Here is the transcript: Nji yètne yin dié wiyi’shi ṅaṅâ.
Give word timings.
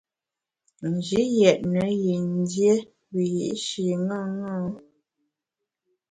Nji 0.91 1.21
yètne 1.37 1.83
yin 2.03 2.25
dié 2.49 2.73
wiyi’shi 3.13 3.85
ṅaṅâ. 4.07 4.53